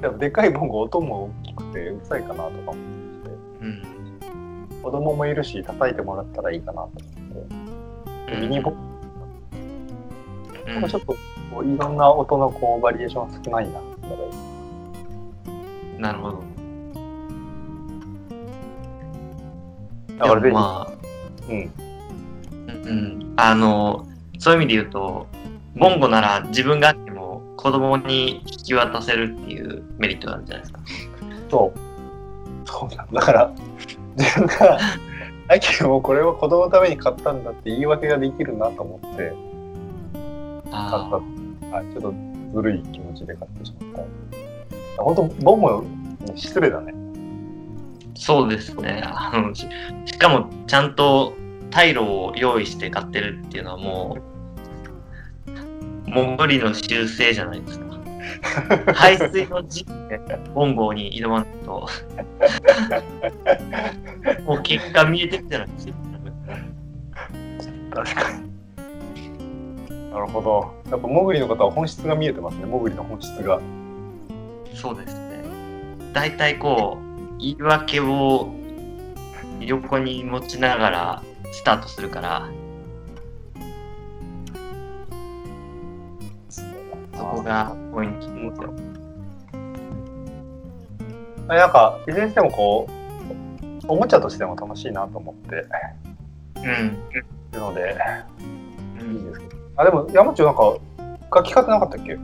[0.00, 2.80] でもでかいボンゴ音も大きくてうるさいかなとか思って
[3.62, 3.82] うん。
[4.82, 8.74] 子供もいるし叩いてもらったらいいかなと思ってミニボン
[10.68, 11.16] うんゴちょっとこ
[11.60, 13.80] ういろんな音のこうバリエーション少ないなだ
[15.98, 16.55] なるほど。
[20.18, 20.92] からまあ、
[21.48, 21.70] うん
[22.68, 24.06] うん、あの、
[24.38, 25.26] そういう意味で言うと、
[25.76, 30.80] ボンゴなら自分があっても子供に引き渡せるっていうメリットがあるじゃないですか。
[31.50, 31.78] そう。
[32.68, 33.52] そうなんだから、
[34.16, 34.78] 自分が、
[35.48, 39.32] アキもこれは子供のために買ったんだって言い訳ができるなと思って、
[40.70, 41.10] 買っ
[41.70, 41.76] た。
[41.76, 42.14] はい、ちょっと
[42.54, 44.06] ずるい気持ちで買ってしまっ
[44.96, 45.02] た。
[45.02, 45.84] 本当、ボンも
[46.34, 46.94] 失礼だね。
[48.16, 49.02] そうですね。
[49.04, 49.66] あのし
[50.06, 51.34] しかもちゃんと
[51.70, 54.16] 退路を用意して買ってるっていうのはも
[56.06, 57.86] う、もう無理の修正じゃないですか。
[58.94, 60.20] 排水の時期で
[60.54, 61.88] 本郷に挑まないと、
[64.44, 65.94] もう結果見えてるじゃないですか。
[67.90, 68.46] 確かに。
[70.10, 70.74] なるほど。
[70.90, 73.60] やっぱ、モグリの方は本質が見えてますね、モグリの本質が。
[74.74, 75.44] そうですね。
[76.12, 77.05] 大体こう、
[77.38, 78.52] 言い訳を
[79.60, 81.22] 横に持ちながら
[81.52, 82.48] スタートするから、
[86.50, 86.62] そ
[87.24, 88.72] こがポイントですよ。
[91.46, 92.92] なんか、いずれにしてもこう、
[93.88, 95.64] おもちゃとしても楽しいなと思って
[96.56, 96.98] うん。
[97.10, 97.96] いるので、
[99.00, 99.56] うんいいですけど。
[99.76, 100.76] あ、でも、山町なんか、
[101.32, 102.18] 楽器買ってなかったっけ？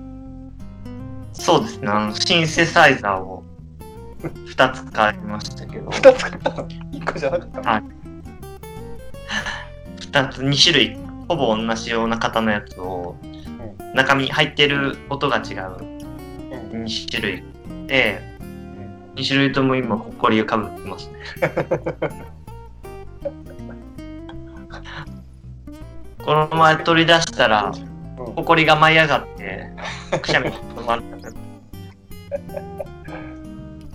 [1.32, 1.88] そうですね。
[1.88, 3.41] あの、シンセサイザーを
[4.28, 7.70] 2つ買いましたけど、二つ買ったの ?1 個じゃなかったの？
[7.70, 7.82] はい。
[10.00, 10.96] 2つ、2種類、
[11.28, 13.16] ほぼ同じような型のやつを、
[13.94, 15.76] 中身入ってる音が違う。
[16.72, 16.84] うん。
[16.84, 17.42] 2種類。
[17.86, 18.20] で、
[19.16, 21.14] 2種類とも今、埃をかぶってますね。
[26.24, 27.72] この前取り出したら、
[28.18, 28.32] うん。
[28.36, 29.68] 埃が舞い上がって、
[30.20, 31.21] くしゃみが止まんなくなって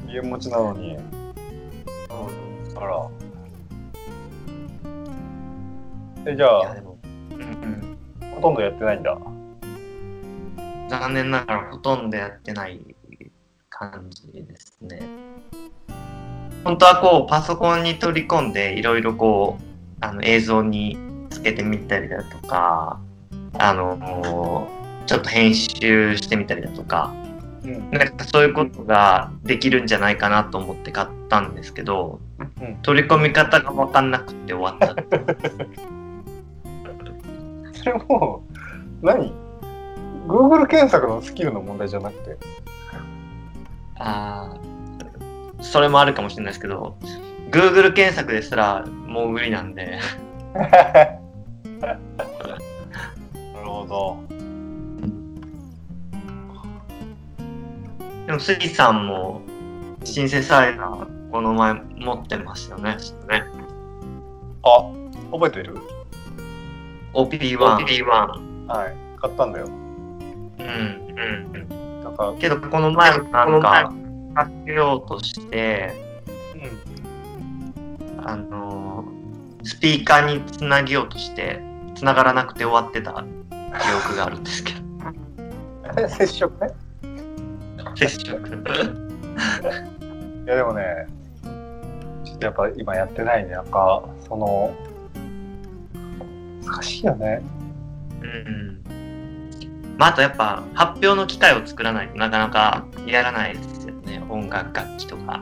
[0.08, 0.98] 家持ちなのに。
[2.76, 3.10] あら。
[6.26, 6.76] え、じゃいやあ、
[7.32, 7.98] うん
[8.36, 9.17] ほとんどやってないんだ。
[10.89, 12.80] 残念ながらほとんどやってない
[13.70, 15.02] 感じですね。
[16.63, 19.63] 本当はこうパソコンに取り込んでいろいろこう
[20.02, 20.98] あの映像に
[21.30, 23.00] つけてみたりだとか
[23.58, 24.67] あの
[25.06, 27.13] ちょっと編集してみたりだとか
[27.67, 27.91] うん。
[27.91, 32.19] なんかそういうことができるんじゃないかなと思って買ったんですけど
[32.62, 34.95] うん取り込み方が分かんなくて終わった。
[37.73, 38.43] それも
[39.01, 39.34] う、何
[40.27, 42.38] ?Google 検索のスキルの問題じゃなくて？
[43.99, 46.97] あーそれもあるかもしれないですけど
[47.51, 49.99] Google 検索ですらもう無理なんで。
[50.53, 51.19] な
[51.89, 51.99] る
[53.65, 54.27] ほど。
[58.28, 59.42] でも杉さんも
[60.04, 62.98] シンセサイザーこの前持ってましたよね。
[63.30, 63.44] ね
[64.63, 64.92] あ、
[65.32, 65.78] 覚えてる
[67.13, 67.58] ？OP1。
[67.58, 68.06] OP1。
[68.68, 68.96] はい。
[69.18, 69.68] 買ったんだよ。
[69.68, 72.04] うんうん。
[72.04, 73.94] なんか、けどこの前なんか
[74.36, 75.94] かけようとして、
[76.54, 78.28] うん。
[78.28, 79.18] あのー
[79.63, 81.62] スピーカーにつなげようとして、
[81.96, 86.08] つながらなくて終わってた記憶があるんですけど。
[86.08, 86.72] 接触ね。
[87.98, 88.38] 接触。
[90.46, 91.08] いやでもね、
[92.24, 93.52] ちょっとやっぱ今やってないね。
[93.52, 94.76] なんか、その、
[96.64, 97.42] 難しいよね。
[98.22, 98.84] うん。
[99.98, 104.24] まあ、あとやっぱ発表の機会を作らないとなかなかやらないですよね。
[104.30, 105.42] 音楽楽器とか。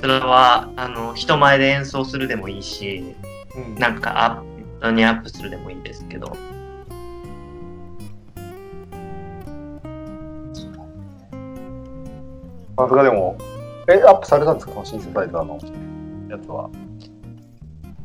[0.00, 3.14] それはあの人前で演奏するでもいいし、に。
[3.56, 6.36] うんなんかアップにアップするでもいいですけど、
[12.80, 13.36] さすがでも、
[13.88, 14.72] え、アップされたんですか？
[14.72, 15.58] このシンセサイザーの
[16.30, 16.70] やつは。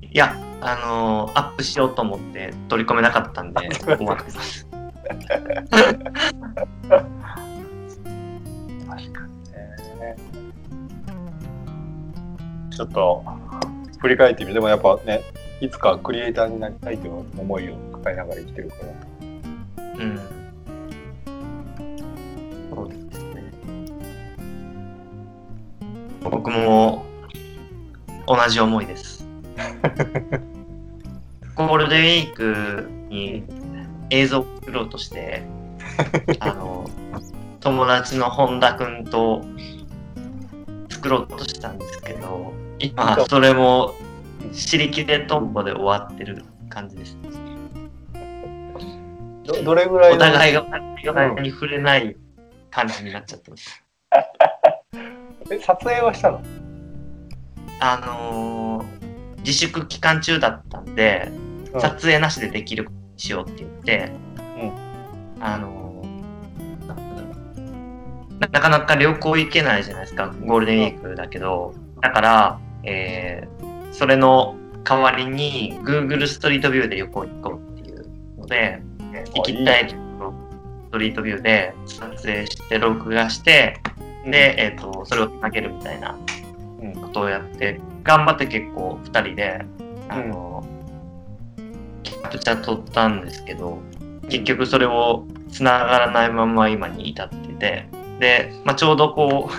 [0.02, 3.70] いや、あのアップしようと思って取り込めなかったんで、
[4.04, 4.68] ます。
[4.68, 4.84] 確
[9.14, 9.44] かに
[10.00, 10.16] ね。
[12.72, 13.24] ちょっと、
[14.00, 15.22] 振り返ってみて、でもやっぱね、
[15.62, 18.76] いつかクリエイターになりたいという思いを抱えながら生きてるか
[19.78, 19.96] ら。
[20.04, 20.20] うん。
[26.30, 27.06] 僕も
[28.28, 29.28] 同じ思いです。
[31.56, 33.44] ゴールデンウィークに
[34.10, 35.44] 映像を作ろうとして、
[36.40, 36.90] あの、
[37.62, 39.46] 友達の本田くんと
[40.90, 43.94] 作ろうとしたんですけど、今、それも、
[44.52, 47.18] 尻切れトンボで終わってる感じです。
[49.46, 50.66] どどれぐらいおの互いがお
[51.14, 52.18] 互いに触れない
[52.72, 53.84] 感じになっちゃってます。
[55.52, 56.42] え撮影はしたの？
[57.80, 58.86] あのー
[59.40, 61.32] 自粛期間中だったんで、
[61.74, 61.82] うん。
[61.82, 64.12] 撮影なしでできることにしようって言って、
[65.40, 66.04] あの
[68.40, 71.76] ななかなか旅行行けないじゃないですかゴールデンウィークだけど。
[72.02, 78.06] だから、えーそれの代わりに Google ストリートビューで旅行行こうっていう
[78.38, 78.82] ので
[79.34, 80.34] 行きたいところ
[80.90, 83.80] ストリートビューで撮影して録画して
[84.26, 86.18] で、えー、とそれをつなげるみたいな
[86.82, 86.94] うん。
[86.94, 89.66] ことをやって頑張って結構2人で
[90.10, 90.64] あの、
[92.04, 93.80] キャプチャー撮ったんですけど
[94.30, 97.88] 結局それを繋がらないまま今に至ってて
[98.20, 99.50] で、まあ、ちょうどこ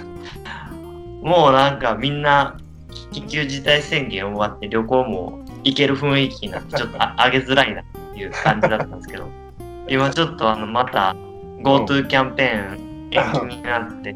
[1.22, 2.56] う もうなんかみんな
[3.12, 9.28] 緊急事態宣言終わって旅行も行ける雰囲気になってちょっとあ 上げづらいなっていう感じだったんですけど
[9.88, 11.14] 今ちょっとあのまた
[11.62, 14.14] GoTo キャンペーン延期になって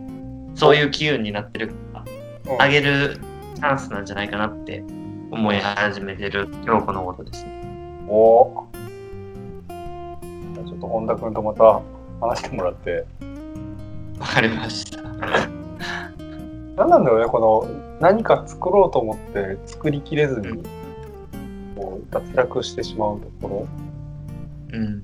[0.60, 2.04] そういう機運になってるから
[2.52, 3.18] うん上げる
[3.54, 4.84] チャンスなんじゃないかなって
[5.30, 8.04] 思い始めてる今日このことですね。
[8.06, 8.66] お
[9.70, 11.80] ちょっと本田君とまた
[12.20, 13.06] 話してもらって。
[14.18, 15.00] わかりました。
[16.76, 20.62] 何なんだろうね、この何か作ろうと思って作りきれずに、
[21.74, 23.66] こう脱落してしまうとこ
[24.72, 25.02] うん。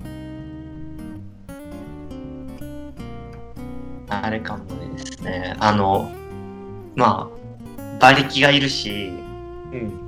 [4.07, 5.55] あれかもですね。
[5.59, 6.11] あの、
[6.95, 7.29] ま
[7.79, 9.11] あ、馬力がいるし、
[9.71, 9.79] ろ。
[9.79, 10.07] うん。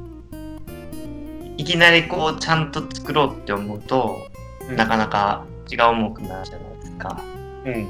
[1.58, 4.18] いきなりこうちゃんと作ろうって思うと、
[4.76, 7.22] なかなか気が重くなるじゃないですか。
[7.66, 7.88] うん。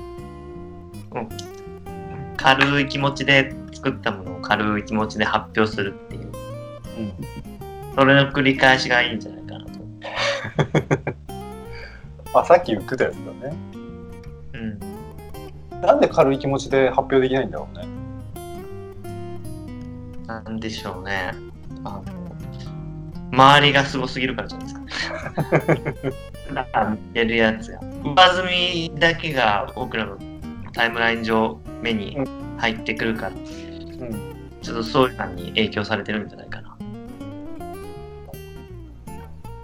[2.37, 7.13] 軽い気持ちで作ったものを軽い気持ちで発表するっていう、うん。
[7.95, 9.71] それの繰り返しがいいんじゃないかなと。
[12.39, 13.68] あ、さっき言ってたやつだね。
[15.81, 15.87] うん。
[15.87, 17.87] なんで軽い気持ちで発表できないんだろうね。
[20.27, 21.33] なんでしょうね。
[21.83, 22.03] あの、
[23.31, 25.23] 周りがすごすぎるからじゃないですか。
[26.53, 27.79] だから見てるやつが。
[28.03, 30.17] 上積みだけが僕らの
[30.73, 32.17] タイムライン上目に
[32.57, 33.37] 入ってくるから、うん。
[34.61, 36.77] ちょっとそういうのに影響されてるんじゃないかな。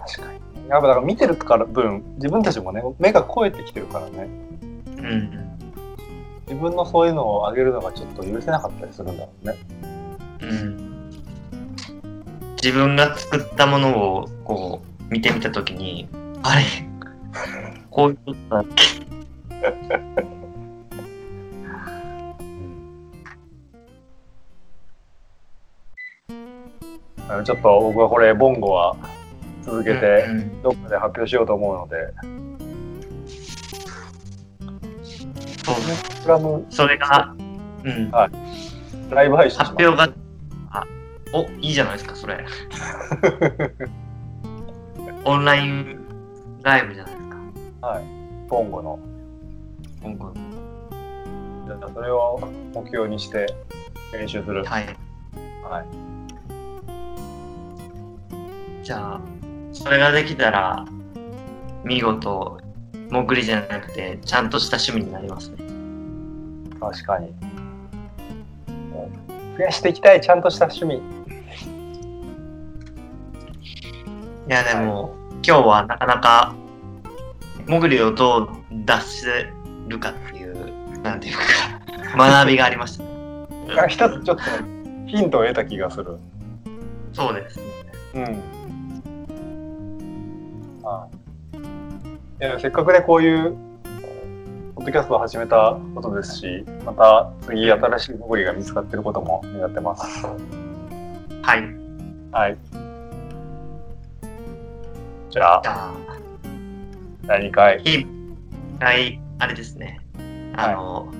[0.06, 0.68] 確かに。
[0.68, 4.28] やっぱだから見てるから分、自分たちもね、目が肥えてきてるからね。
[4.98, 5.45] うん。
[6.46, 9.56] 自分のそういうのを上げるのがちょっと許せなかったりするんだろうね。
[10.42, 11.10] うん。
[12.62, 14.80] 自分が作ったものをこ
[15.10, 16.08] う見てみたときに、
[16.42, 16.62] あれ？
[17.90, 18.84] こういうことだっけ？
[27.28, 28.96] あのちょっと僕はこれ、ボンゴは
[29.62, 30.62] 続けてう、ん。
[30.62, 31.96] どっかで発表しようと思うので、
[35.66, 35.74] そう
[36.22, 37.34] スラムそれが、
[37.82, 38.08] うん、
[39.10, 40.08] ライブ配信発表が、
[40.70, 40.84] あ、
[41.32, 42.46] お、いいじゃないですか、それ。
[45.24, 45.98] オンライン
[46.62, 47.28] ライブじゃないです
[47.80, 47.88] か。
[47.88, 48.04] はい。
[48.48, 49.00] ボンゴの。
[50.00, 50.32] 今後
[51.66, 53.52] じゃあそれを目標にして
[54.12, 54.62] 練習する。
[54.62, 54.86] はい。
[55.68, 55.86] はい。
[58.84, 59.20] じゃあ、
[59.72, 60.84] それができたら、
[61.82, 62.60] 見事、
[63.10, 65.56] 潜りじゃなくて、ちゃんとした趣味になりますね。
[66.80, 67.32] 確かに。
[69.56, 70.96] 増やしていきたい、ちゃんとした趣味。
[70.96, 71.00] い
[74.48, 75.14] や、でも、
[75.46, 76.54] 今日はなかなか、
[77.66, 79.52] 潜りをどう出せ
[79.88, 81.42] るかっていう、なんていうか、
[82.16, 83.10] 学びがありましたね。
[83.80, 84.42] あ一つちょっと
[85.06, 86.18] ヒントを得た気がする。
[87.12, 87.64] そうですね。
[88.14, 88.22] うん。
[90.82, 91.25] はい。
[92.38, 93.56] いやせっかくね、こういう、
[94.74, 100.26] ポッドキャストを始めたことですし、また次新しい潜りが見つかっていることも願ってます。
[100.26, 101.62] はい。
[102.32, 102.58] はい。
[105.30, 105.94] じゃあ
[107.24, 107.80] 第2回。
[107.82, 108.06] 一
[108.80, 110.02] 回、あれですね。
[110.56, 111.10] あの、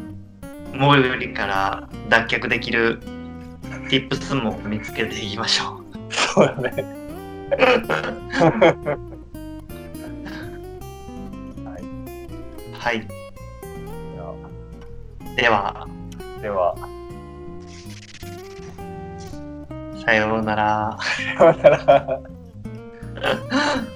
[0.75, 3.01] 潜りから脱却できる
[3.89, 6.13] tips も見つけていきましょう。
[6.13, 6.85] そうだね。
[12.87, 13.05] はい。
[15.37, 15.89] では。
[16.41, 16.77] では。
[20.05, 20.97] さようなら。
[21.37, 22.21] さようなら。